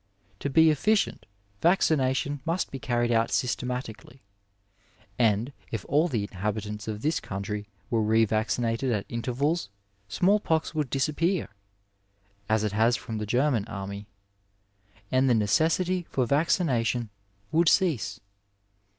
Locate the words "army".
13.67-14.07